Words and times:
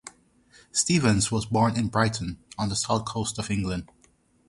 Stevens 0.71 1.31
was 1.31 1.45
born 1.45 1.77
in 1.77 1.87
Brighton 1.87 2.39
on 2.57 2.69
the 2.69 2.75
south 2.75 3.05
coast 3.05 3.37
of 3.37 3.51
England. 3.51 3.87